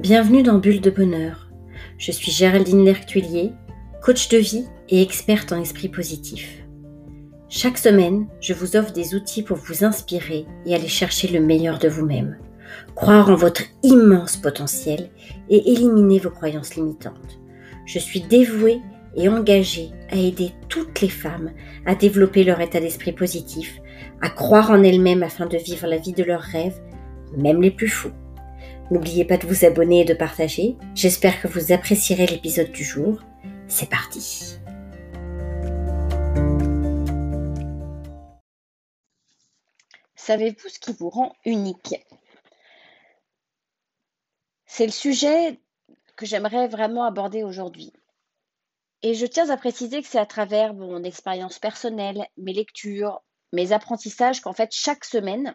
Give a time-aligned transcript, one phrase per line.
[0.00, 1.50] Bienvenue dans Bulle de Bonheur.
[1.98, 3.52] Je suis Géraldine Lertuillier,
[4.02, 6.64] coach de vie et experte en esprit positif.
[7.50, 11.78] Chaque semaine, je vous offre des outils pour vous inspirer et aller chercher le meilleur
[11.78, 12.38] de vous-même,
[12.94, 15.10] croire en votre immense potentiel
[15.50, 17.38] et éliminer vos croyances limitantes.
[17.84, 18.80] Je suis dévouée
[19.16, 21.50] et engagée à aider toutes les femmes
[21.84, 23.78] à développer leur état d'esprit positif,
[24.22, 26.80] à croire en elles-mêmes afin de vivre la vie de leurs rêves,
[27.36, 28.12] même les plus fous.
[28.90, 30.76] N'oubliez pas de vous abonner et de partager.
[30.96, 33.20] J'espère que vous apprécierez l'épisode du jour.
[33.68, 34.58] C'est parti.
[40.16, 42.04] Savez-vous ce qui vous rend unique?
[44.66, 45.60] C'est le sujet
[46.16, 47.92] que j'aimerais vraiment aborder aujourd'hui.
[49.02, 53.70] Et je tiens à préciser que c'est à travers mon expérience personnelle, mes lectures, mes
[53.70, 55.54] apprentissages qu'en fait chaque semaine,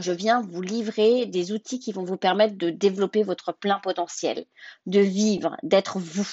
[0.00, 4.46] je viens vous livrer des outils qui vont vous permettre de développer votre plein potentiel,
[4.86, 6.28] de vivre, d'être vous.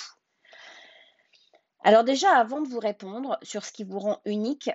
[1.83, 4.69] Alors déjà, avant de vous répondre sur ce qui vous rend unique,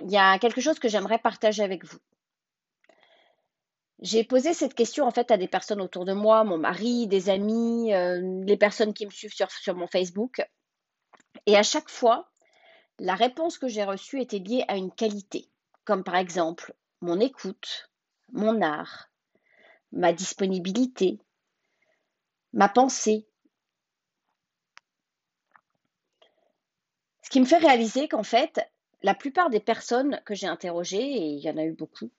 [0.00, 1.98] il y a quelque chose que j'aimerais partager avec vous.
[4.00, 7.30] J'ai posé cette question en fait à des personnes autour de moi, mon mari, des
[7.30, 10.46] amis, euh, les personnes qui me suivent sur, sur mon Facebook.
[11.46, 12.28] Et à chaque fois,
[12.98, 15.48] la réponse que j'ai reçue était liée à une qualité,
[15.84, 17.90] comme par exemple mon écoute,
[18.32, 19.10] mon art,
[19.92, 21.18] ma disponibilité,
[22.52, 23.26] ma pensée.
[27.22, 28.60] Ce qui me fait réaliser qu'en fait,
[29.02, 32.10] la plupart des personnes que j'ai interrogées, et il y en a eu beaucoup,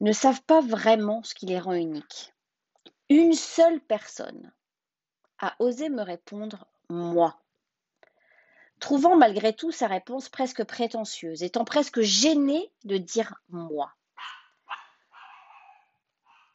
[0.00, 2.34] ne savent pas vraiment ce qui les rend uniques.
[3.08, 4.52] Une seule personne
[5.38, 7.40] a osé me répondre moi
[8.80, 13.95] trouvant malgré tout sa réponse presque prétentieuse, étant presque gênée de dire moi.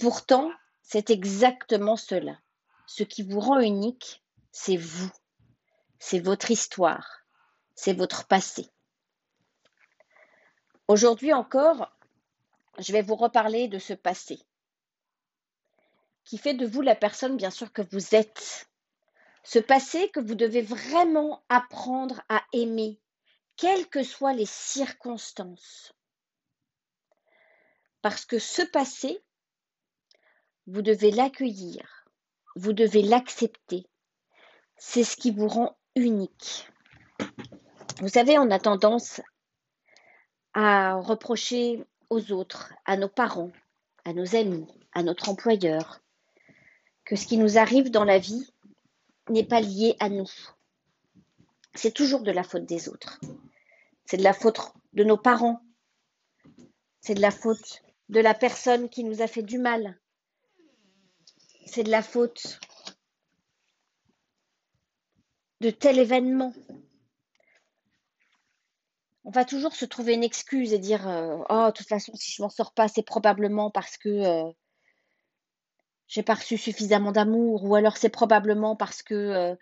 [0.02, 2.40] Pourtant, c'est exactement cela.
[2.88, 5.12] Ce qui vous rend unique, c'est vous,
[6.00, 7.24] c'est votre histoire,
[7.76, 8.68] c'est votre passé.
[10.88, 11.96] Aujourd'hui encore,
[12.80, 14.40] je vais vous reparler de ce passé
[16.24, 18.68] qui fait de vous la personne bien sûr que vous êtes
[19.44, 23.00] ce passé que vous devez vraiment apprendre à aimer,
[23.56, 25.94] quelles que soient les circonstances.
[28.02, 29.22] Parce que ce passé,
[30.68, 32.06] vous devez l'accueillir,
[32.56, 33.86] vous devez l'accepter.
[34.78, 36.70] C'est ce qui vous rend unique.
[38.00, 39.22] Vous savez, on a tendance
[40.54, 43.52] à reprocher aux autres, à nos parents,
[44.06, 46.02] à nos amis, à notre employeur,
[47.06, 48.52] que ce qui nous arrive dans la vie
[49.30, 50.30] n'est pas lié à nous.
[51.74, 53.20] C'est toujours de la faute des autres.
[54.06, 54.60] C'est de la faute
[54.94, 55.62] de nos parents.
[57.00, 59.98] C'est de la faute de la personne qui nous a fait du mal.
[61.66, 62.60] C'est de la faute
[65.62, 66.54] de tel événement.
[69.24, 72.32] On va toujours se trouver une excuse et dire euh, Oh, de toute façon, si
[72.32, 74.52] je m'en sors pas, c'est probablement parce que euh,
[76.08, 79.56] j'ai pas reçu suffisamment d'amour, ou alors c'est probablement parce que euh,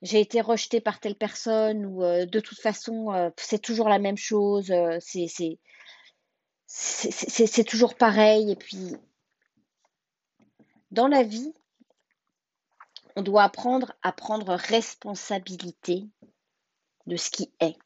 [0.00, 4.72] j'ai été rejetée par telle personne, ou de toute façon c'est toujours la même chose,
[4.98, 5.58] c'est
[7.66, 8.50] toujours pareil.
[8.50, 8.96] Et puis
[10.90, 11.52] dans la vie,
[13.16, 16.08] on doit apprendre à prendre responsabilité
[17.06, 17.76] de ce qui est.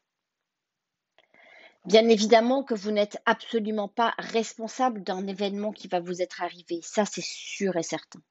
[1.85, 6.79] Bien évidemment que vous n'êtes absolument pas responsable d'un événement qui va vous être arrivé,
[6.81, 8.21] ça c'est sûr et certain.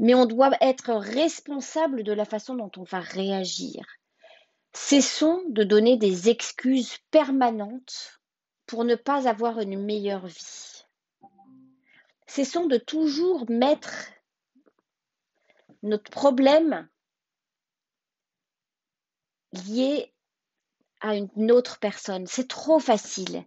[0.00, 3.84] Mais on doit être responsable de la façon dont on va réagir.
[4.72, 8.20] Cessons de donner des excuses permanentes
[8.66, 10.77] pour ne pas avoir une meilleure vie.
[12.28, 14.12] Cessons de toujours mettre
[15.82, 16.88] notre problème
[19.52, 20.12] lié
[21.00, 22.26] à une autre personne.
[22.26, 23.44] C'est trop facile.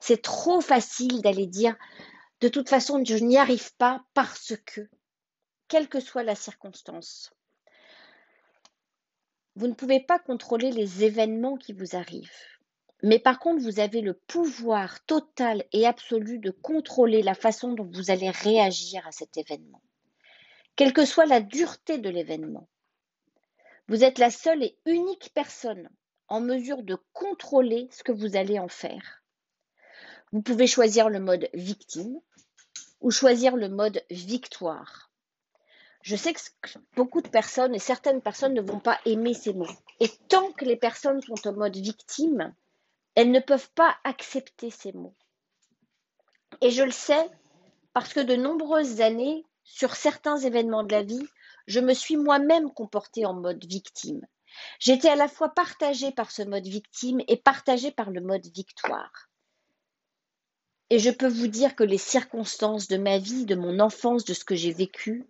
[0.00, 1.76] C'est trop facile d'aller dire
[2.40, 4.88] de toute façon, je n'y arrive pas parce que,
[5.68, 7.32] quelle que soit la circonstance.
[9.54, 12.53] Vous ne pouvez pas contrôler les événements qui vous arrivent.
[13.04, 17.84] Mais par contre, vous avez le pouvoir total et absolu de contrôler la façon dont
[17.92, 19.82] vous allez réagir à cet événement.
[20.74, 22.66] Quelle que soit la dureté de l'événement.
[23.88, 25.90] Vous êtes la seule et unique personne
[26.28, 29.22] en mesure de contrôler ce que vous allez en faire.
[30.32, 32.18] Vous pouvez choisir le mode victime
[33.02, 35.10] ou choisir le mode victoire.
[36.00, 36.40] Je sais que
[36.96, 39.68] beaucoup de personnes et certaines personnes ne vont pas aimer ces mots.
[40.00, 42.54] Et tant que les personnes sont en mode victime,
[43.14, 45.16] elles ne peuvent pas accepter ces mots.
[46.60, 47.30] Et je le sais
[47.92, 51.26] parce que de nombreuses années sur certains événements de la vie,
[51.66, 54.26] je me suis moi-même comportée en mode victime.
[54.78, 59.28] J'étais à la fois partagée par ce mode victime et partagée par le mode victoire.
[60.90, 64.34] Et je peux vous dire que les circonstances de ma vie, de mon enfance, de
[64.34, 65.26] ce que j'ai vécu,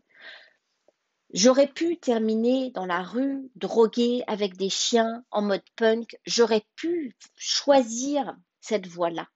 [1.35, 7.17] j'aurais pu terminer dans la rue, droguée avec des chiens en mode punk, j'aurais pu
[7.37, 9.29] choisir cette voie-là.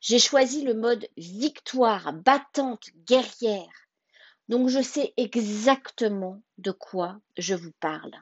[0.00, 3.88] J'ai choisi le mode victoire, battante, guerrière.
[4.48, 8.12] Donc je sais exactement de quoi je vous parle.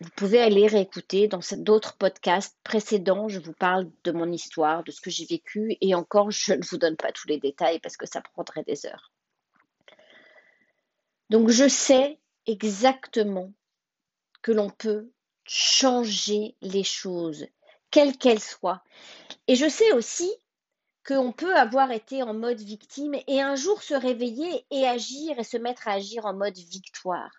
[0.00, 3.28] Vous pouvez aller réécouter dans d'autres podcasts précédents.
[3.28, 5.76] Je vous parle de mon histoire, de ce que j'ai vécu.
[5.80, 8.84] Et encore, je ne vous donne pas tous les détails parce que ça prendrait des
[8.86, 9.13] heures.
[11.30, 13.52] Donc, je sais exactement
[14.42, 15.10] que l'on peut
[15.44, 17.46] changer les choses,
[17.90, 18.82] quelles qu'elles soient.
[19.46, 20.30] Et je sais aussi
[21.06, 25.44] qu'on peut avoir été en mode victime et un jour se réveiller et agir et
[25.44, 27.30] se mettre à agir en mode victoire.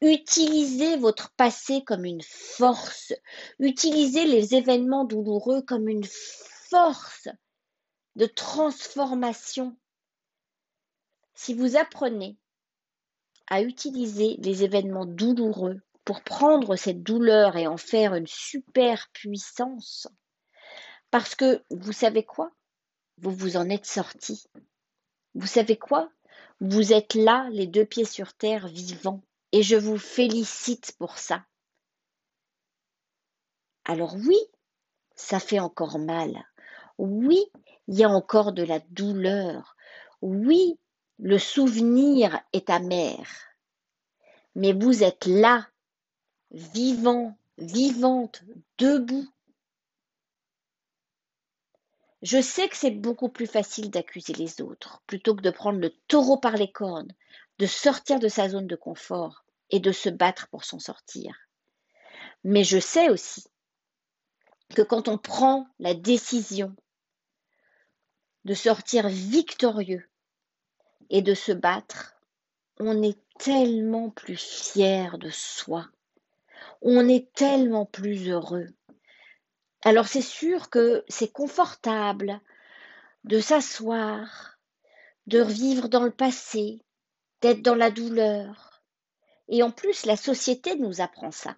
[0.00, 3.12] Utilisez votre passé comme une force.
[3.58, 7.28] Utilisez les événements douloureux comme une force
[8.16, 9.76] de transformation.
[11.34, 12.38] Si vous apprenez
[13.48, 20.08] à utiliser les événements douloureux pour prendre cette douleur et en faire une super puissance,
[21.10, 22.50] parce que vous savez quoi?
[23.18, 24.44] Vous vous en êtes sorti.
[25.34, 26.10] Vous savez quoi?
[26.60, 29.22] Vous êtes là, les deux pieds sur terre, vivants
[29.52, 31.44] et je vous félicite pour ça.
[33.84, 34.38] Alors oui,
[35.14, 36.44] ça fait encore mal.
[36.98, 37.44] Oui,
[37.88, 39.76] il y a encore de la douleur.
[40.20, 40.78] Oui,
[41.22, 43.24] le souvenir est amer.
[44.56, 45.68] Mais vous êtes là,
[46.50, 48.42] vivant, vivante,
[48.76, 49.28] debout.
[52.22, 55.90] Je sais que c'est beaucoup plus facile d'accuser les autres plutôt que de prendre le
[56.08, 57.14] taureau par les cornes,
[57.58, 61.36] de sortir de sa zone de confort et de se battre pour s'en sortir.
[62.42, 63.44] Mais je sais aussi
[64.74, 66.74] que quand on prend la décision
[68.44, 70.08] de sortir victorieux
[71.10, 72.16] et de se battre,
[72.78, 75.88] on est tellement plus fier de soi,
[76.80, 78.68] on est tellement plus heureux.
[79.84, 82.40] Alors c'est sûr que c'est confortable
[83.24, 84.58] de s'asseoir,
[85.26, 86.80] de revivre dans le passé,
[87.40, 88.72] d'être dans la douleur,
[89.48, 91.56] et en plus, la société nous apprend ça.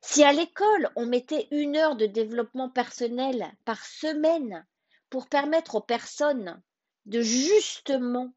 [0.00, 4.66] Si à l'école, on mettait une heure de développement personnel par semaine
[5.10, 6.60] pour permettre aux personnes
[7.08, 8.32] de justement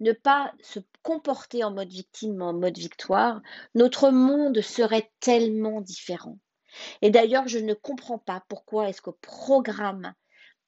[0.00, 3.40] ne pas se comporter en mode victime, en mode victoire,
[3.74, 6.38] notre monde serait tellement différent.
[7.00, 10.14] Et d'ailleurs, je ne comprends pas pourquoi est-ce qu'au programme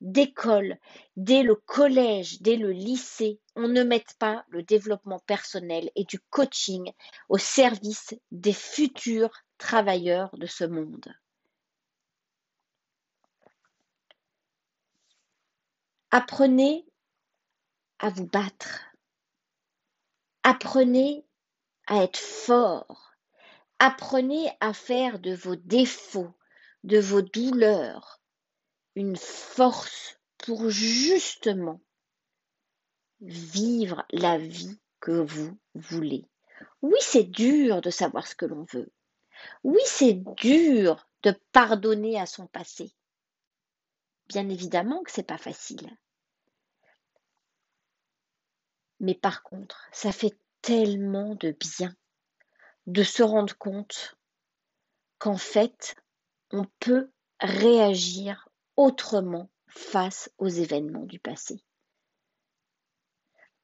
[0.00, 0.78] d'école,
[1.16, 6.20] dès le collège, dès le lycée, on ne mette pas le développement personnel et du
[6.31, 6.92] coaching
[7.28, 11.12] au service des futurs travailleurs de ce monde.
[16.10, 16.84] Apprenez
[18.05, 18.85] à vous battre.
[20.43, 21.25] Apprenez
[21.87, 23.15] à être fort.
[23.79, 26.35] Apprenez à faire de vos défauts,
[26.83, 28.21] de vos douleurs,
[28.95, 31.81] une force pour justement
[33.23, 36.27] vivre la vie que vous voulez.
[36.82, 38.93] Oui, c'est dur de savoir ce que l'on veut.
[39.63, 42.93] Oui, c'est dur de pardonner à son passé.
[44.29, 45.91] Bien évidemment que c'est pas facile.
[49.05, 51.94] Mais par contre, ça fait tellement de bien
[52.87, 54.17] de se rendre compte
[55.19, 55.94] qu'en fait,
[56.53, 61.63] on peut réagir autrement face aux événements du passé.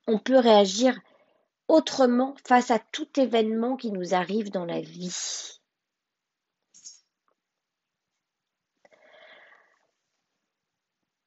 [0.06, 1.00] On peut réagir
[1.68, 5.58] autrement face à tout événement qui nous arrive dans la vie.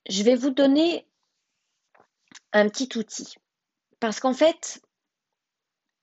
[0.08, 1.08] Je vais vous donner
[2.52, 3.34] un petit outil.
[4.04, 4.82] Parce qu'en fait,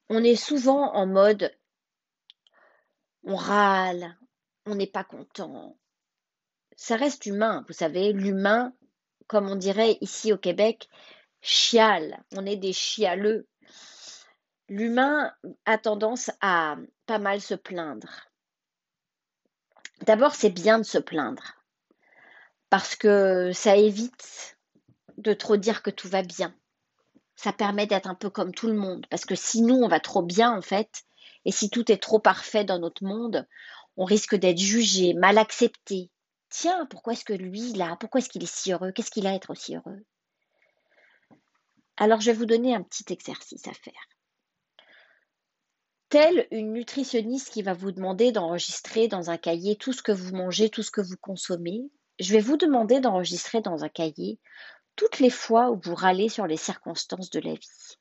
[0.09, 1.54] on est souvent en mode
[3.25, 4.16] on râle,
[4.64, 5.76] on n'est pas content,
[6.76, 7.62] ça reste humain.
[7.69, 8.73] Vous savez, l'humain,
[9.26, 10.88] comme on dirait ici au Québec,
[11.42, 12.25] chiale.
[12.33, 13.47] On est des chialeux.
[14.71, 15.35] L'humain
[15.66, 18.30] a tendance à pas mal se plaindre.
[20.07, 21.59] D'abord, c'est bien de se plaindre
[22.71, 24.57] parce que ça évite
[25.19, 26.54] de trop dire que tout va bien.
[27.40, 29.06] Ça permet d'être un peu comme tout le monde.
[29.11, 31.04] Parce que sinon on va trop bien en fait
[31.44, 33.47] et si tout est trop parfait dans notre monde,
[33.97, 36.11] on risque d'être jugé, mal accepté,
[36.50, 38.90] Tiens, pourquoi est-ce que lui, là, pourquoi est-ce qu'il est si heureux?
[38.90, 40.04] Qu'est-ce qu'il a à être aussi heureux?
[41.97, 44.09] Alors, je vais vous donner un petit exercice à faire.
[46.09, 50.35] Telle une nutritionniste qui va vous demander d'enregistrer dans un cahier tout ce que vous
[50.35, 51.82] mangez, tout ce que vous consommez,
[52.18, 54.40] je vais vous demander d'enregistrer dans un cahier
[55.00, 57.97] toutes les fois où vous râlez sur les circonstances de la vie.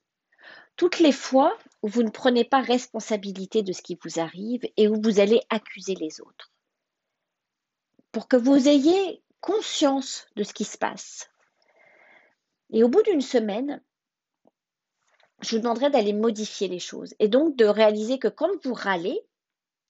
[0.75, 4.89] Toutes les fois où vous ne prenez pas responsabilité de ce qui vous arrive et
[4.89, 6.51] où vous allez accuser les autres.
[8.12, 11.29] Pour que vous ayez conscience de ce qui se passe.
[12.70, 13.82] Et au bout d'une semaine,
[15.41, 19.22] je vous demanderai d'aller modifier les choses et donc de réaliser que quand vous râlez,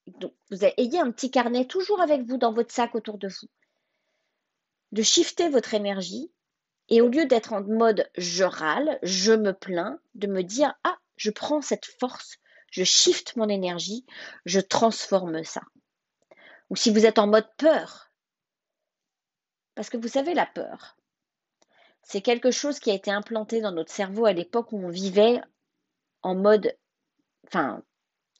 [0.06, 3.48] vous ayez un petit carnet toujours avec vous dans votre sac autour de vous,
[4.92, 6.30] de shifter votre énergie
[6.90, 10.98] et au lieu d'être en mode je râle, je me plains, de me dire ah,
[11.16, 12.38] je prends cette force,
[12.70, 14.04] je shift mon énergie,
[14.44, 15.62] je transforme ça.
[16.68, 18.10] Ou si vous êtes en mode peur,
[19.74, 20.96] parce que vous savez la peur,
[22.02, 25.40] c'est quelque chose qui a été implanté dans notre cerveau à l'époque où on vivait
[26.22, 26.76] en mode,
[27.46, 27.82] enfin,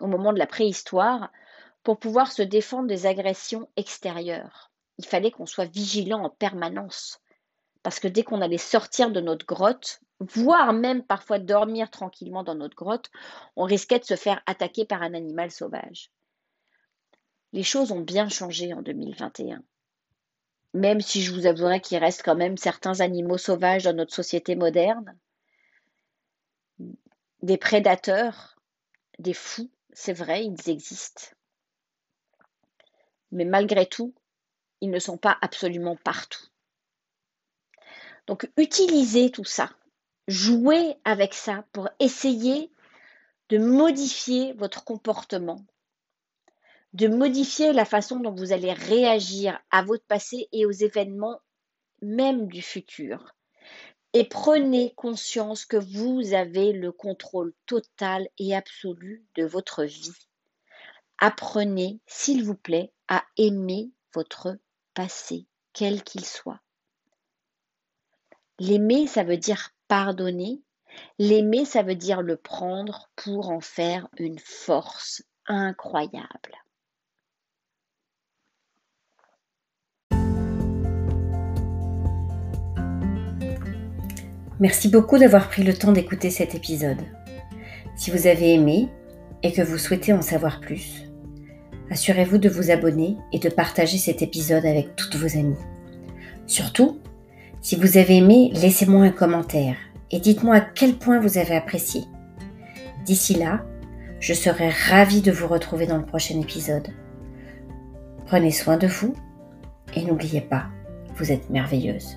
[0.01, 1.31] au moment de la préhistoire,
[1.83, 4.71] pour pouvoir se défendre des agressions extérieures.
[4.99, 7.21] Il fallait qu'on soit vigilant en permanence.
[7.83, 12.55] Parce que dès qu'on allait sortir de notre grotte, voire même parfois dormir tranquillement dans
[12.55, 13.11] notre grotte,
[13.57, 16.11] on risquait de se faire attaquer par un animal sauvage.
[17.53, 19.63] Les choses ont bien changé en 2021
[20.75, 24.55] même si je vous avouerai qu'il reste quand même certains animaux sauvages dans notre société
[24.55, 25.19] moderne,
[27.43, 28.57] des prédateurs,
[29.19, 31.35] des fous, c'est vrai, ils existent.
[33.33, 34.15] Mais malgré tout,
[34.81, 36.45] ils ne sont pas absolument partout.
[38.27, 39.71] Donc utilisez tout ça,
[40.29, 42.71] jouez avec ça pour essayer
[43.49, 45.65] de modifier votre comportement,
[46.93, 51.41] de modifier la façon dont vous allez réagir à votre passé et aux événements
[52.03, 53.35] même du futur.
[54.13, 60.17] Et prenez conscience que vous avez le contrôle total et absolu de votre vie.
[61.19, 64.59] Apprenez, s'il vous plaît, à aimer votre
[64.95, 66.61] passé, quel qu'il soit.
[68.61, 70.61] L'aimer, ça veut dire pardonner.
[71.19, 76.29] L'aimer, ça veut dire le prendre pour en faire une force incroyable.
[84.59, 87.01] Merci beaucoup d'avoir pris le temps d'écouter cet épisode.
[87.97, 88.91] Si vous avez aimé
[89.43, 91.11] et que vous souhaitez en savoir plus,
[91.91, 95.57] assurez-vous de vous abonner et de partager cet épisode avec toutes vos amies.
[96.47, 97.01] Surtout,
[97.63, 99.77] si vous avez aimé, laissez-moi un commentaire
[100.11, 102.05] et dites-moi à quel point vous avez apprécié.
[103.05, 103.63] D'ici là,
[104.19, 106.89] je serai ravie de vous retrouver dans le prochain épisode.
[108.27, 109.15] Prenez soin de vous
[109.95, 110.67] et n'oubliez pas,
[111.17, 112.17] vous êtes merveilleuse.